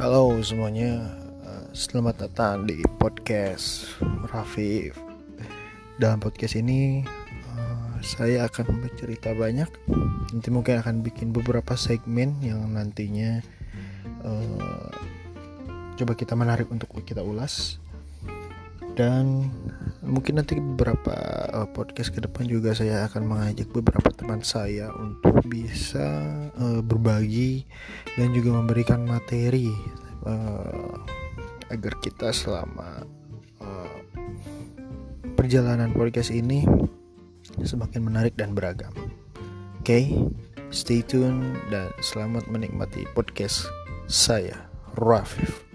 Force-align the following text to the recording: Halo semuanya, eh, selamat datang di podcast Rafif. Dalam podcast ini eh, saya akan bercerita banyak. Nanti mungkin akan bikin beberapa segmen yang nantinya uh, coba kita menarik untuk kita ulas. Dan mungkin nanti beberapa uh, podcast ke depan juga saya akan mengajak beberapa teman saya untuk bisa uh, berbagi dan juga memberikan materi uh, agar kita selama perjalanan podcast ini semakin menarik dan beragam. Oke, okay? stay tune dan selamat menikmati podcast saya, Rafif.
Halo 0.00 0.32
semuanya, 0.40 1.12
eh, 1.44 1.76
selamat 1.76 2.24
datang 2.24 2.64
di 2.64 2.80
podcast 2.96 3.84
Rafif. 4.32 4.96
Dalam 6.00 6.16
podcast 6.16 6.56
ini 6.56 7.04
eh, 7.04 7.92
saya 8.00 8.48
akan 8.48 8.80
bercerita 8.80 9.36
banyak. 9.36 9.68
Nanti 10.32 10.48
mungkin 10.48 10.80
akan 10.80 11.04
bikin 11.04 11.36
beberapa 11.36 11.76
segmen 11.76 12.32
yang 12.40 12.64
nantinya 12.72 13.44
uh, 14.24 14.88
coba 16.00 16.16
kita 16.16 16.32
menarik 16.32 16.72
untuk 16.72 16.96
kita 17.04 17.20
ulas. 17.20 17.76
Dan 18.96 19.52
mungkin 20.00 20.40
nanti 20.40 20.56
beberapa 20.56 21.12
uh, 21.52 21.68
podcast 21.70 22.12
ke 22.12 22.24
depan 22.24 22.48
juga 22.48 22.72
saya 22.72 23.04
akan 23.08 23.22
mengajak 23.28 23.68
beberapa 23.72 24.08
teman 24.12 24.40
saya 24.40 24.88
untuk 24.96 25.44
bisa 25.44 26.06
uh, 26.56 26.80
berbagi 26.80 27.68
dan 28.16 28.32
juga 28.32 28.56
memberikan 28.56 29.04
materi 29.04 29.68
uh, 30.24 30.96
agar 31.70 31.94
kita 32.02 32.34
selama 32.34 33.06
perjalanan 35.40 35.88
podcast 35.96 36.28
ini 36.36 36.68
semakin 37.64 38.04
menarik 38.04 38.36
dan 38.36 38.52
beragam. 38.52 38.92
Oke, 39.80 39.88
okay? 39.88 40.04
stay 40.68 41.00
tune 41.00 41.56
dan 41.72 41.88
selamat 42.04 42.44
menikmati 42.52 43.08
podcast 43.16 43.64
saya, 44.04 44.68
Rafif. 45.00 45.69